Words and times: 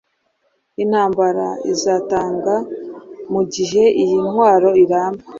Intambara 0.83 1.47
izatangamugihe 1.71 3.83
iyi 4.01 4.17
ntwaro 4.27 4.69
iramba 4.83 5.23